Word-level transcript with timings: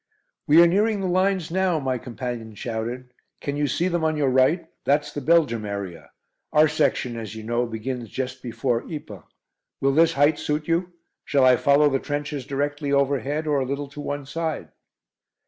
"We 0.47 0.59
are 0.63 0.67
nearing 0.67 0.99
the 1.01 1.05
lines 1.05 1.51
now," 1.51 1.77
my 1.79 1.99
companion 1.99 2.55
shouted. 2.55 3.13
"Can 3.39 3.55
you 3.55 3.67
see 3.67 3.87
them 3.87 4.03
on 4.03 4.17
your 4.17 4.31
right? 4.31 4.67
That's 4.83 5.13
the 5.13 5.21
Belgium 5.21 5.63
area. 5.63 6.09
Our 6.51 6.67
section, 6.67 7.15
as 7.15 7.35
you 7.35 7.43
know, 7.43 7.67
begins 7.67 8.09
just 8.09 8.41
before 8.41 8.81
Ypres. 8.91 9.21
Will 9.79 9.93
this 9.93 10.13
height 10.13 10.39
suit 10.39 10.67
you? 10.67 10.91
Shall 11.23 11.45
I 11.45 11.55
follow 11.55 11.87
the 11.87 11.99
trenches 11.99 12.47
directly 12.47 12.91
overhead 12.91 13.45
or 13.45 13.59
a 13.59 13.63
little 13.63 13.89
to 13.89 14.01
one 14.01 14.25
side?" 14.25 14.69